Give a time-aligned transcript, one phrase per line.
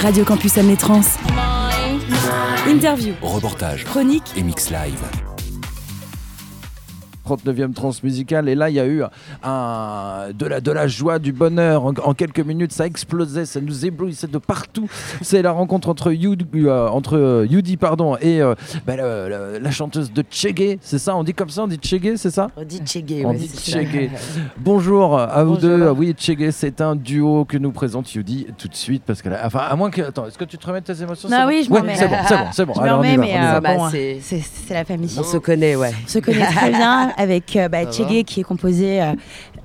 [0.00, 1.18] Radio Campus Trans.
[2.66, 5.29] Interview, Reportage chronique, et mix live.
[7.36, 9.02] 39e transmusicale et là il y a eu
[9.42, 13.60] un, de, la, de la joie, du bonheur en, en quelques minutes, ça explosait, ça
[13.60, 14.88] nous éblouissait de partout.
[15.22, 18.54] C'est la rencontre entre, Yudi, euh, entre euh, Yudi pardon, et euh,
[18.86, 21.76] bah, le- le- la chanteuse de Tchégué, c'est ça On dit comme ça On dit
[21.76, 23.24] Tchégué, c'est ça On dit Tchégué.
[23.24, 23.48] On dit.
[23.48, 24.10] Tchégué.
[24.58, 25.90] Bonjour à vous deux.
[25.90, 29.40] Oui, Tchégué, c'est un duo que nous présente Yudi tout de suite parce que là,
[29.44, 31.28] enfin à moins que attends, est-ce que tu te remets de tes émotions?
[31.28, 31.96] Non, c'est oui, bon je Ouais, remets.
[31.96, 32.72] C'est bon, c'est bon, c'est bon.
[32.74, 33.56] Je Allez, on y remets, va, mais on y va.
[33.56, 35.10] euh, Bah, c'est la famille.
[35.18, 35.92] On se connaît, ouais.
[36.04, 39.12] On se connaît très bien avec euh, bah, qui est composé euh,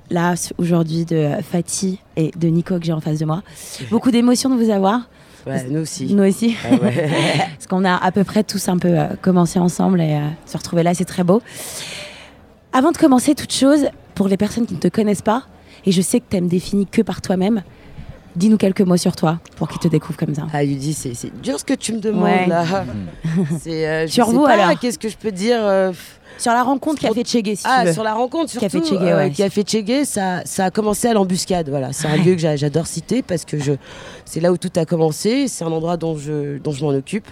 [0.10, 3.42] là aujourd'hui de Fatih et de Nico que j'ai en face de moi.
[3.90, 5.10] Beaucoup d'émotions de vous avoir,
[5.48, 6.14] Ouais, nous aussi.
[6.14, 7.10] nous aussi, Ah ouais.
[7.56, 10.58] parce qu'on a à peu près tous un peu euh, commencé ensemble et euh, se
[10.58, 11.42] retrouver là, c'est très beau.
[12.74, 15.44] Avant de commencer toute chose, pour les personnes qui ne te connaissent pas,
[15.86, 17.62] et je sais que tu aimes définir que par toi-même,
[18.36, 20.48] dis-nous quelques mots sur toi pour qu'ils te découvrent comme ça.
[20.52, 22.48] Ah, Yudi, c'est dur ce que tu me demandes Ouais.
[22.48, 22.66] là.
[23.68, 25.60] Euh, Sur vous, pas, alors Qu'est-ce que je peux dire
[26.38, 27.94] Sur la rencontre fait Tchégué, si tu Ah, veux.
[27.94, 28.60] sur la rencontre surtout.
[28.60, 29.32] Qui a fait Tchégué, euh, ouais.
[29.32, 31.70] qui a fait Tchégué, ça, ça a commencé à l'embuscade.
[31.70, 33.74] Voilà, c'est un lieu que j'a- j'adore citer parce que je,
[34.26, 35.48] c'est là où tout a commencé.
[35.48, 37.28] C'est un endroit dont je, dont je m'en occupe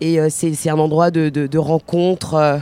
[0.00, 2.58] et euh, c'est, c'est un endroit de, de, de rencontre euh,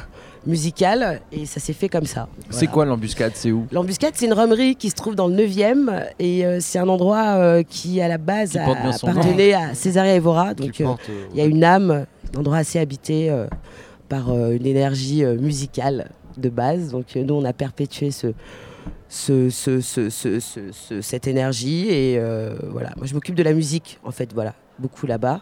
[0.46, 2.28] musicale et ça s'est fait comme ça.
[2.50, 3.32] C'est quoi l'embuscade?
[3.34, 3.66] C'est où?
[3.72, 7.36] L'embuscade, c'est une romerie qui se trouve dans le 9e et euh, c'est un endroit
[7.36, 8.72] euh, qui, à la base, nom.
[8.72, 10.54] appartenait à Césaria Evora.
[10.54, 13.46] Donc, euh, euh, il y a une âme, un endroit assez habité euh,
[14.12, 16.90] par euh, une énergie euh, musicale de base.
[16.90, 18.34] Donc, euh, nous, on a perpétué ce,
[19.08, 21.86] ce, ce- ce- ce- ce- ce- cette énergie.
[21.88, 25.40] Et euh, voilà, moi, je m'occupe de la musique, en fait, voilà, beaucoup là-bas.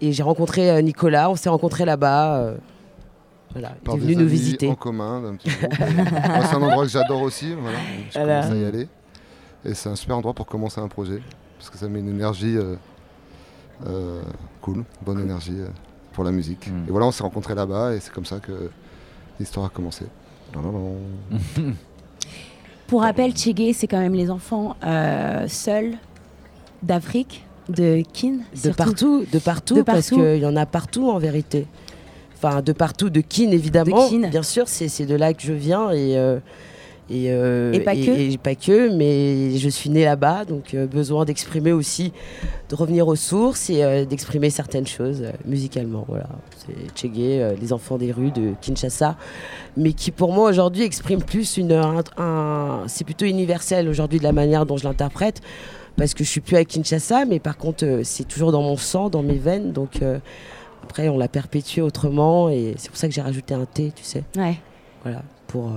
[0.00, 2.38] Et j'ai rencontré Nicolas, on s'est rencontrés là-bas.
[2.40, 2.56] euh,
[3.52, 4.68] voilà, il est venu nous visiter.
[4.68, 5.78] En commun, d'un petit groupe.
[5.78, 7.54] Moi, c'est un endroit que j'adore aussi.
[7.54, 7.78] Voilà,
[8.10, 8.40] je Voilà.
[8.42, 8.88] commence à y aller.
[9.64, 11.20] Et c'est un super endroit pour commencer un projet.
[11.56, 12.56] Parce que ça met une énergie
[13.86, 14.20] euh,
[14.60, 15.58] cool, bonne énergie
[16.16, 16.66] pour la musique.
[16.66, 16.88] Mm.
[16.88, 18.70] Et voilà, on s'est rencontrés là-bas et c'est comme ça que
[19.38, 20.06] l'histoire a commencé.
[22.86, 25.98] Pour rappel, Tchégué, c'est quand même les enfants euh, seuls
[26.82, 28.38] d'Afrique, de Kin.
[28.54, 28.76] De surtout.
[28.76, 31.66] partout, de partout, De parce qu'il y en a partout en vérité.
[32.36, 34.08] Enfin, de partout, de Kin évidemment.
[34.08, 34.28] De Kin.
[34.28, 36.38] Bien sûr, c'est c'est de là que je viens et, euh,
[37.08, 38.10] et, euh, Et pas que.
[38.32, 42.12] et pas que, mais je suis née là-bas, donc euh, besoin d'exprimer aussi,
[42.68, 46.04] de revenir aux sources et euh, d'exprimer certaines choses musicalement.
[46.08, 46.28] Voilà,
[46.58, 49.16] c'est Tchégué, euh, les enfants des rues de Kinshasa,
[49.76, 54.24] mais qui pour moi aujourd'hui exprime plus une, un, un- c'est plutôt universel aujourd'hui de
[54.24, 55.40] la manière dont je l'interprète
[55.96, 59.08] parce que je suis plus à Kinshasa, mais par contre, c'est toujours dans mon sang,
[59.08, 59.72] dans mes veines.
[59.72, 60.00] Donc
[60.82, 64.04] après, on l'a perpétué autrement, et c'est pour ça que j'ai rajouté un T, tu
[64.04, 64.56] sais, Ouais.
[65.04, 65.70] voilà, pour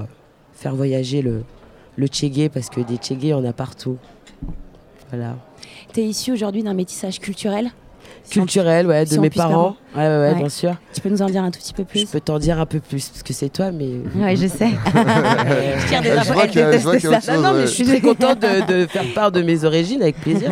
[0.59, 1.43] faire voyager le,
[1.95, 3.97] le Tchégué, parce que des Tchégués, on a partout.
[5.09, 5.35] Voilà.
[5.93, 7.71] Tu es issu aujourd'hui d'un métissage culturel?
[8.29, 9.75] Culturel, ouais, si de mes parents.
[9.95, 10.75] Ouais, ouais, bien sûr.
[10.93, 12.65] Tu peux nous en dire un tout petit peu Je plus peux t'en dire un
[12.67, 13.87] peu plus, parce que c'est toi, mais.
[14.15, 14.67] Ouais, je sais.
[14.95, 16.59] Euh, tire des Ouais, je infos, vois elle je
[16.89, 17.33] déteste ça.
[17.33, 20.01] Non, chose, non, mais je suis très contente de, de faire part de mes origines,
[20.01, 20.51] avec plaisir.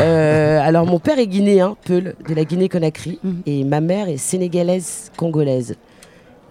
[0.00, 3.42] Euh, alors, mon père est guinéen, Peul, de la Guinée-Conakry, Mhm.
[3.46, 5.74] et ma mère est sénégalaise-congolaise.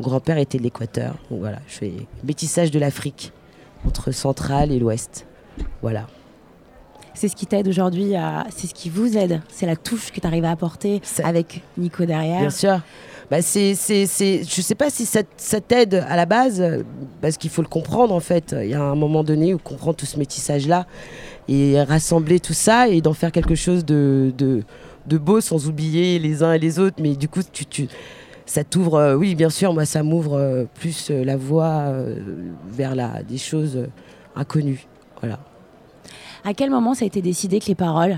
[0.01, 1.13] Mon grand-père était de l'Équateur.
[1.29, 3.31] Donc voilà, je fais métissage de l'Afrique,
[3.85, 5.27] entre centrale et l'Ouest.
[5.83, 6.07] Voilà.
[7.13, 8.47] C'est ce qui t'aide aujourd'hui à.
[8.49, 9.41] C'est ce qui vous aide.
[9.47, 12.39] C'est la touche que tu arrives à apporter avec Nico derrière.
[12.39, 12.79] Bien sûr.
[13.29, 16.63] Bah, c'est, c'est, c'est, je sais pas si ça, ça t'aide à la base,
[17.21, 18.55] parce qu'il faut le comprendre en fait.
[18.59, 20.87] Il y a un moment donné où comprendre tout ce métissage-là
[21.47, 24.63] et rassembler tout ça et d'en faire quelque chose de, de,
[25.05, 26.97] de beau sans oublier les uns et les autres.
[26.99, 27.87] Mais du coup, tu, tu,
[28.45, 31.93] ça t'ouvre, euh, oui, bien sûr, moi, ça m'ouvre euh, plus euh, la voie
[32.69, 33.87] vers la, des choses
[34.35, 34.87] inconnues.
[35.21, 35.39] Voilà.
[36.43, 38.17] À quel moment ça a été décidé que les paroles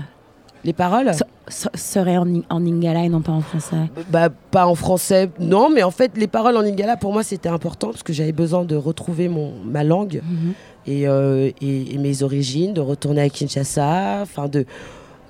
[0.64, 3.76] Les paroles se- se- seraient en, en lingala et non pas en français?
[4.10, 7.50] Bah, pas en français, non, mais en fait, les paroles en lingala, pour moi, c'était
[7.50, 10.52] important parce que j'avais besoin de retrouver mon, ma langue Mhm.
[10.86, 14.64] et, euh, et- et mes origines, de retourner à Kinshasa, enfin, de,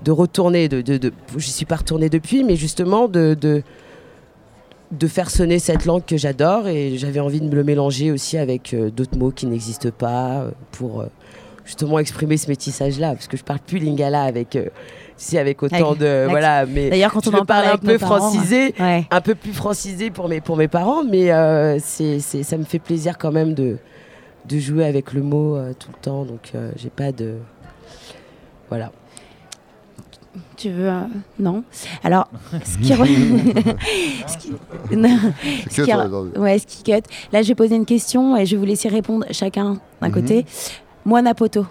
[0.03, 3.61] de retourner, de, de, de, j'y suis pas retournée depuis, mais justement, de, de,
[4.91, 8.37] de faire sonner cette langue que j'adore et j'avais envie de me le mélanger aussi
[8.37, 11.05] avec euh, d'autres mots qui n'existent pas euh, pour euh,
[11.65, 14.67] justement exprimer ce métissage-là, parce que je parle plus lingala avec, euh,
[15.17, 18.17] sais, avec autant Avec de, voilà, mais D'ailleurs, quand on en parle un peu parents,
[18.19, 19.05] francisé, Ouais.
[19.09, 21.29] un peu plus francisé pour mes, pour mes parents, mais
[21.79, 23.77] c'est, c'est- ça me fait plaisir quand même de,
[24.47, 26.23] de jouer avec le mot tout le temps.
[26.25, 27.37] Donc, j'ai pas de.
[28.69, 28.91] Voilà.
[30.57, 31.01] Tu veux euh,
[31.39, 31.63] Non.
[32.03, 32.27] Alors,
[32.63, 33.05] ce qui, re-
[34.27, 34.51] ce qui-
[34.95, 35.17] non.
[35.69, 36.39] Ce que qui- toi, aujourd'hui.
[36.39, 37.01] ouais, ce qui cut.
[37.31, 40.13] Là, je vais poser une question et je vais vous laisser répondre chacun d'un Mhm.
[40.13, 40.45] côté.
[41.05, 41.65] Moi, Napoto.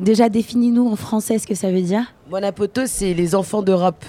[0.00, 2.02] Déjà, définis-nous en français ce que ça veut dire.
[2.30, 4.04] Monapoto, c'est les enfants d'Europe.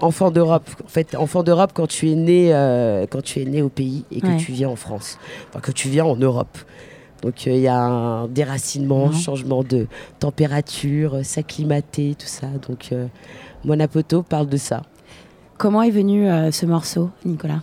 [0.00, 0.68] Enfants d'Europe.
[0.84, 4.04] En fait, enfants d'Europe quand tu es né, euh, quand tu es né au pays
[4.12, 4.36] et que Ouais.
[4.36, 5.18] tu viens en France,
[5.48, 6.56] enfin que tu viens en Europe.
[7.22, 9.12] Donc euh, il y a un déracinement, Mhm.
[9.14, 9.86] changement de
[10.20, 12.46] température, euh, s'acclimater, tout ça.
[12.68, 13.06] Donc euh,
[13.64, 14.82] Monapoto parle de ça.
[15.56, 17.60] Comment est venu euh, ce morceau, Nicolas?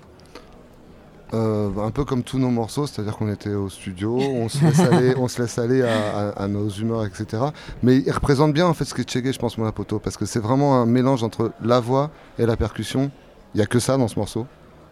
[1.34, 4.80] Euh, un peu comme tous nos morceaux, c'est-à-dire qu'on était au studio, on se laisse
[4.80, 7.44] aller, on se laisse aller à, à- à nos humeurs, etc.
[7.82, 10.40] Mais il représente bien en fait ce qu'est Tchégué, je pense, Monapoto, parce que c'est
[10.40, 13.10] vraiment un mélange entre la voix et la percussion.
[13.54, 14.46] Il n'y a que ça dans ce morceau,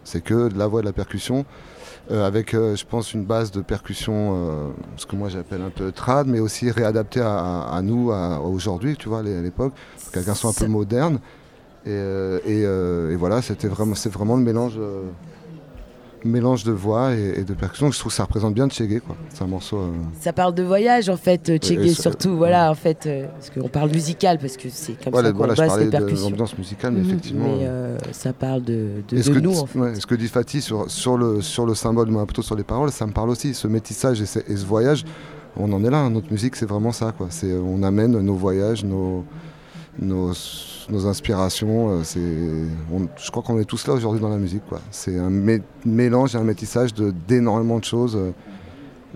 [0.04, 1.44] c'est que de la voix et de la percussion,
[2.10, 5.70] euh, avec, euh, je pense, une base de percussion, euh, ce que moi j'appelle un
[5.70, 9.22] peu trad, mais aussi réadapté à, à- à nous, à, à aujourd'hui, tu vois, à
[9.22, 9.72] l'époque,
[10.14, 11.18] avec un son un peu moderne.
[11.86, 11.90] Et,
[12.46, 14.78] et, et voilà, c'était vraiment, c'est vraiment le mélange.
[16.24, 17.90] Mélange de voix et, et de percussion.
[17.90, 19.14] Je trouve que ça représente bien Tchégué, quoi.
[19.32, 19.78] C'est un morceau.
[19.78, 19.90] euh,
[20.20, 22.36] Ça parle de voyage en fait, euh, ça- surtout.
[22.36, 25.38] Voilà, en fait, euh, parce qu'on parle musical parce que c'est comme voilà, ça qu'on
[25.38, 26.30] voilà, parlais les de percussions.
[26.30, 27.06] l'ambiance musicale, mais Mhm.
[27.10, 27.44] effectivement.
[27.58, 29.78] Mais euh, ça parle de, de, de que, nous en fait.
[29.78, 32.64] ouais, ce que dit Fatih sur, sur, le, sur le symbole, mais plutôt sur les
[32.64, 33.54] paroles, ça me parle aussi.
[33.54, 35.04] Ce métissage et ce, et ce voyage,
[35.56, 35.98] on en est là.
[35.98, 36.10] hein.
[36.10, 37.12] Notre musique, c'est vraiment ça.
[37.16, 37.28] Quoi.
[37.66, 39.24] On amène nos voyages, nos,
[39.98, 40.32] nos,
[40.90, 41.90] nos inspirations.
[41.90, 44.62] euh, C'est, je crois qu'on est tous là aujourd'hui dans la musique.
[44.68, 44.80] Quoi.
[44.90, 48.32] C'est un mé- mélange et un métissage de, d'énormément de choses, euh,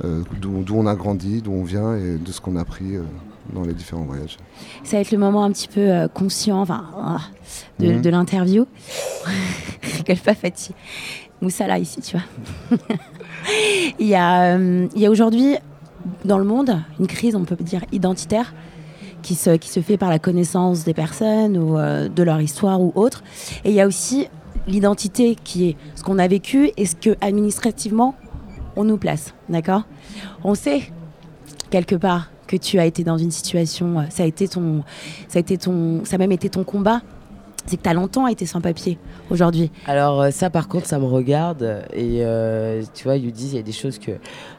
[0.05, 3.03] euh, d'où, on a grandi, d'où on vient et de ce qu'on a appris euh,
[3.53, 4.37] dans les différents voyages.
[4.85, 7.19] Ça va être le moment un petit peu euh, conscient enfin, ah,
[7.79, 8.03] de, Mhm.
[8.03, 8.67] de l'interview.
[9.99, 10.73] Rigole pas, Fatih.
[11.41, 12.79] Moussala ici, tu vois.
[13.99, 15.57] il y a, euh, il y a aujourd'hui
[16.25, 18.55] dans le monde une crise, on peut dire, identitaire
[19.23, 23.23] qui se, fait par la connaissance des personnes ou euh, de leur histoire ou autre.
[23.65, 24.29] Et il y a aussi
[24.67, 28.15] l'identité qui est ce qu'on a vécu et ce que administrativement
[28.77, 29.35] on nous place.
[29.49, 29.83] D'accord?
[30.45, 30.83] On sait
[31.71, 34.83] quelque part que tu as été dans une situation, euh, ça a été ton,
[35.29, 37.03] ça a été ton, ça a même été ton combat.
[37.69, 38.99] C'est que tu as longtemps été sans papier
[39.31, 39.71] aujourd'hui.
[39.87, 43.59] Alors euh, ça par contre ça me regarde et euh, tu vois Yudi il y
[43.59, 44.13] a des choses que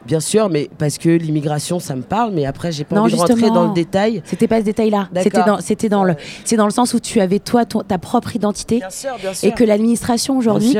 [0.06, 3.14] bien sûr mais parce que l'immigration ça me parle mais après j'ai pas Non, envie
[3.14, 3.54] de rentrer justement.
[3.54, 4.22] dans le détail.
[4.24, 5.08] C'était pas ce détail-là.
[5.12, 5.22] D'accord.
[5.24, 6.14] C'était dans, c'était dans le,
[6.44, 9.34] c'est dans le sens où tu avais toi ton- ta propre identité Bien sûr bien
[9.34, 9.48] sûr.
[9.48, 10.76] et que l'administration aujourd'hui,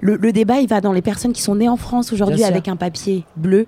[0.00, 2.68] le, le débat il va dans les personnes qui sont nées en France aujourd'hui avec
[2.68, 3.66] un papier bleu,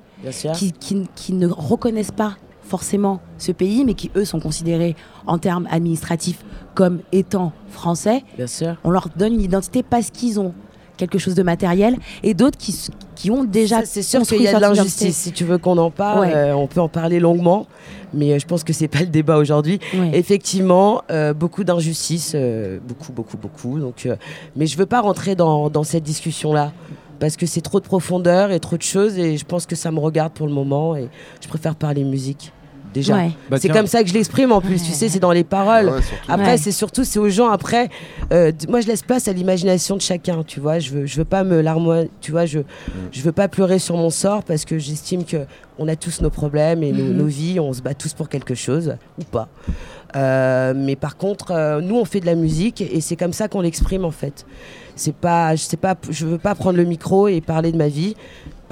[0.55, 0.73] qui,
[1.15, 2.37] qui ne reconnaissent pas
[2.77, 4.97] forcément ce pays, mais qui eux sont considérés
[5.27, 6.43] en termes administratifs
[6.75, 8.25] comme étant français.
[8.39, 8.77] Bien sûr.
[8.83, 10.55] On leur donne une identité parce qu'ils ont
[10.97, 12.75] quelque chose de matériel et d'autres qui,
[13.15, 15.17] qui ont déjà c'est sûr qu'il y a de l'injustice.
[15.17, 16.35] Si tu veux qu'on en parle, Ouais.
[16.35, 17.67] euh, on peut en parler longuement,
[18.15, 19.79] mais euh, je pense que c'est pas le débat aujourd'hui.
[19.95, 20.11] Ouais.
[20.15, 23.79] Effectivement, euh, beaucoup d'injustices, euh, beaucoup, beaucoup, beaucoup.
[23.81, 24.09] Donc,
[24.57, 26.73] mais je veux pas rentrer dans, dans cette discussion-là
[27.21, 29.91] parce que c'est trop de profondeur et trop de choses et je pense que ça
[29.91, 31.09] me regarde pour le moment et
[31.43, 32.53] je préfère parler musique.
[32.95, 33.31] Déjà, Ouais.
[33.51, 34.83] Bah, c'est comme ça que je l'exprime en plus.
[34.83, 35.89] Tu sais, c'est dans les paroles.
[35.91, 36.03] Ah ouais.
[36.29, 36.57] Après, Ouais.
[36.59, 37.49] c'est surtout, c'est aux gens.
[37.51, 37.89] Après,
[38.33, 40.43] euh, moi, je laisse place à l'imagination de chacun.
[40.47, 42.11] Tu vois, je veux, je veux pas me larmoyer.
[42.21, 42.61] Tu vois, je,
[43.11, 45.39] je veux pas pleurer sur mon sort parce que j'estime que
[45.79, 47.17] on a tous nos problèmes et nos, Mhm.
[47.17, 47.59] nos vies.
[47.61, 49.49] On se bat tous pour quelque chose ou pas.
[50.15, 53.49] Euh, mais par contre, euh, nous, on fait de la musique et c'est comme ça
[53.49, 54.45] qu'on l'exprime en fait.
[54.95, 57.89] C'est pas, je sais pas, je veux pas prendre le micro et parler de ma
[57.89, 58.15] vie.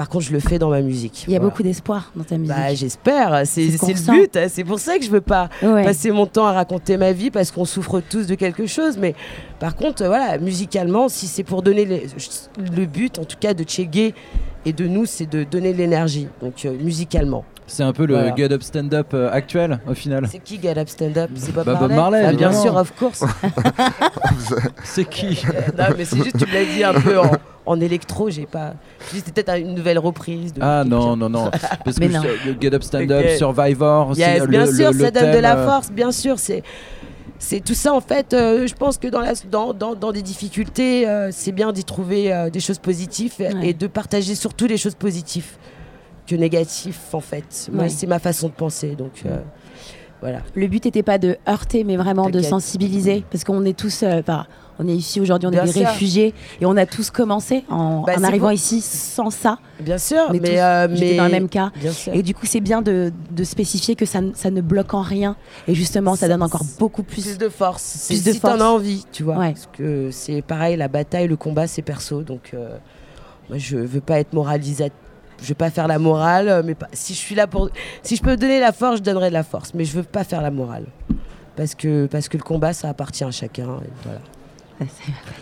[0.01, 1.25] Par contre, je le fais dans ma musique.
[1.29, 1.51] Il y a Voilà.
[1.51, 2.57] beaucoup d'espoir dans ta musique.
[2.57, 3.43] Bah, j'espère.
[3.45, 4.35] C'est le but.
[4.35, 4.47] hein.
[4.49, 5.85] C'est pour ça que je veux pas Ouais.
[5.85, 8.97] passer mon temps à raconter ma vie parce qu'on souffre tous de quelque chose.
[8.97, 9.15] Mais
[9.59, 12.07] par contre, voilà, musicalement, si c'est pour donner les-
[12.75, 14.15] le but, en tout cas de Tchégué
[14.65, 16.29] et de nous, c'est de donner de l'énergie.
[16.41, 17.45] Donc euh, musicalement.
[17.67, 18.35] C'est un peu le Voilà.
[18.35, 20.27] Get Up Stand Up euh, actuel au final.
[20.33, 22.75] C'est qui Get Up Stand Up C'est Bob Bah, Bob Marley, Marley, Ah, Bien sûr,
[22.75, 23.23] of course.
[24.83, 27.31] C'est qui Euh, non, mais c'est juste, tu me l'as dit un peu en,
[27.67, 28.31] en électro.
[28.31, 28.75] J'ai pas.
[29.13, 30.53] C'était peut-être une nouvelle reprise.
[30.55, 31.51] De Ah non, non, non.
[31.85, 32.23] Parce Mais que non.
[32.47, 33.27] le Get Up Stand Up.
[33.37, 36.13] Survivor, c'est Yes, le- bien le- sûr, le ça donne de la euh, force, bien
[36.13, 36.39] sûr.
[36.39, 36.63] C'est,
[37.39, 38.33] c'est tout ça, en fait.
[38.35, 41.85] euh, je pense que dans, la, dans, dans, dans des difficultés, euh, c'est bien d'y
[41.85, 43.69] trouver euh, des choses positives et- Ouais.
[43.69, 45.47] et de partager surtout les choses positives
[46.27, 47.69] que négatives, en fait.
[47.73, 47.89] Moi, Ouais.
[47.89, 48.95] c'est ma façon de penser.
[48.95, 49.39] Donc, euh,
[50.21, 50.41] voilà.
[50.55, 54.21] Le but n'était pas de heurter, mais vraiment de sensibiliser, parce qu'on est tous, euh,
[54.83, 55.87] on est ici aujourd'hui, on Bien est des sûr.
[55.89, 59.59] réfugiés, et on a tous commencé en, Bah, en arrivant pour- ici sans ça.
[59.81, 60.49] Bien sûr, On est mais.
[60.51, 61.17] tous- euh, mais...
[61.17, 61.71] dans le même cas.
[62.13, 65.03] Et du coup, c'est bien de, de spécifier que ça, ne- ça ne bloque en
[65.03, 65.37] rien.
[65.69, 67.23] Et justement, ça donne encore beaucoup plus.
[67.23, 68.07] plus de force.
[68.09, 68.59] Plus de si force.
[68.59, 69.37] t'en as envie, tu vois.
[69.39, 69.53] Ouais.
[69.53, 72.23] Parce que c'est pareil, la bataille, le combat, c'est perso.
[72.23, 72.77] Donc, euh,
[73.49, 74.97] moi, je veux pas être moralisateur.
[75.43, 77.71] Je veux pas faire la morale, mais pas- si je suis là pour,
[78.03, 79.73] si je peux donner la force, je donnerai de la force.
[79.73, 80.85] Mais je veux pas faire la morale,
[81.57, 83.65] parce que parce que le combat, ça appartient à chacun.
[83.83, 84.21] et voilà.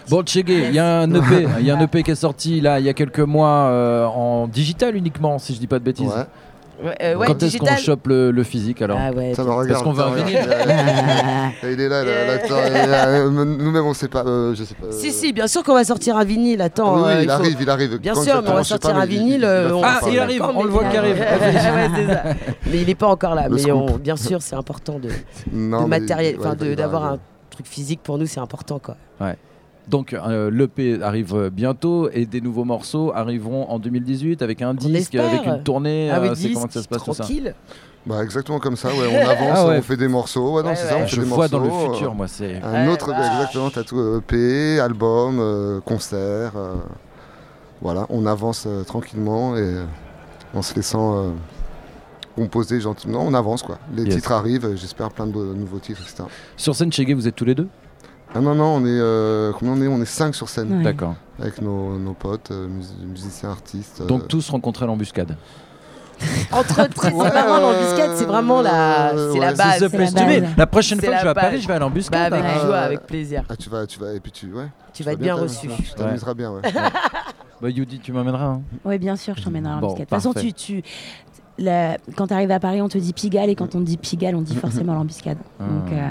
[0.09, 2.61] Bon, Tchégué, il y a un EP, il y a un EP qui est sorti
[2.61, 5.85] là il y a quelques mois euh, en digital uniquement, si je dis pas de
[5.85, 6.09] bêtises.
[6.09, 6.25] Ouais.
[7.03, 7.79] Euh, ouais, Quand est-ce qu'on digital.
[7.79, 9.35] chope le, le physique alors Ah ouais.
[9.35, 9.83] Ça me regarde.
[9.83, 10.39] qu'on veut un vinyle.
[11.65, 12.57] Il est là, l'acteur.
[12.57, 14.23] Euh, Nous-mêmes, on sait pas.
[14.25, 14.87] euh, je sais pas.
[14.93, 16.63] Si, si, bien sûr qu'on va sortir un vinyle.
[16.63, 17.99] Attends, Oui, oui, euh, il, il faut- arrive, il arrive.
[17.99, 19.41] Bien Quand sûr, mais on va sortir un vinyle.
[19.41, 21.17] va euh, on Ah, il arrive, on le voit qui arrive.
[21.19, 21.59] Ouais, c'est
[22.15, 22.23] ça.
[22.71, 23.49] Mais il n'est pas encore là.
[23.49, 25.09] Le mais bien sûr, c'est important de,
[25.53, 27.19] matériel, va- va d'avoir un.
[27.59, 28.97] Truc physique pour nous, c'est important quoi.
[29.89, 35.15] Donc euh, l'EP arrive bientôt et des nouveaux morceaux arriveront en 2018 avec un disque,
[35.15, 35.27] espère.
[35.29, 36.11] avec une tournée.
[36.13, 37.55] Ah euh, c'est disque, comment que ça se passe tout ça tranquille.
[38.07, 39.79] Bah, exactement comme ça, ouais, on avance, Ah ouais.
[39.79, 40.57] on fait des morceaux.
[40.57, 41.03] Ouais, non, Ouais, ça, ouais.
[41.03, 42.61] on fait Je des vois dans le morceaux, futur, euh, moi, c'est.
[42.63, 43.19] Un Ouais, autre, bah.
[43.33, 46.53] exactement, t'as tout, EP, album, euh, concert.
[46.57, 46.75] euh,
[47.83, 49.85] voilà, on avance euh, tranquillement et euh,
[50.55, 51.31] en se laissant euh,
[52.39, 53.79] composer gentiment, on avance quoi.
[53.95, 54.17] Les Yes.
[54.17, 56.25] titres arrivent, euh, j'espère plein de nouveaux titres, etc.
[56.57, 57.69] Sur scène, Chegué, vous êtes tous les deux?
[58.35, 59.89] Ah non, non, on est, euh, combien on est?
[59.89, 60.85] On est 5 sur scène Ouais.
[60.85, 61.15] D'accord.
[61.41, 64.01] avec nos, nos potes, euh, mus- musiciens, artistes.
[64.03, 65.37] euh, Donc tous rencontrés à l'embuscade.
[66.53, 69.81] Entre c'est Ouais, vraiment euh, l'embuscade, c'est vraiment la, c'est ouais, la base.
[69.81, 70.67] The place la base.
[70.71, 71.35] Prochaine fois que je vais à.
[71.35, 72.33] Paris, je vais à Bah, l'embuscade.
[72.35, 73.45] avec Ah, joie, avec plaisir.
[73.49, 75.69] Ah, tu vas, tu vas, et puis tu, ouais, Tu vas être bien reçu.
[75.69, 76.63] Tu t'amuseras bien, ouais.
[77.61, 78.45] Bah, Youdi, tu m'emmèneras.
[78.47, 78.63] hein.
[78.85, 80.07] Oui, bien sûr, je t'emmènerai à Bon, l'embuscade.
[80.07, 80.83] De toute façon, tu,
[81.59, 83.97] la- quand tu arrives à Paris, on te dit Pigalle, et quand on te dit
[83.97, 85.39] Pigalle, on dit forcément l'embuscade.
[85.61, 86.09] Donc, euh,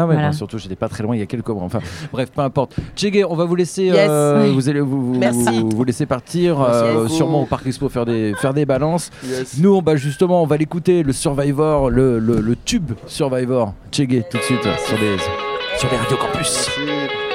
[0.00, 0.28] Ah ouais, Voilà.
[0.30, 1.64] bon, surtout j'étais pas très loin, il y a quelques mois.
[1.64, 1.80] Enfin,
[2.12, 2.76] bref, peu importe.
[2.94, 4.06] Chegué, on va vous laisser, Yes.
[4.08, 8.32] euh, vous allez vous, vous, vous laisser partir, euh, sûrement au Parc Expo faire des
[8.40, 9.10] faire des balances.
[9.26, 9.58] Yes.
[9.58, 13.74] Nous, on va justement, on va l'écouter, le Survivor, le, le, le tube Survivor.
[13.90, 15.16] Chegué, tout de suite sur les
[15.78, 16.68] sur les Radio Campus.
[16.86, 17.27] Merci.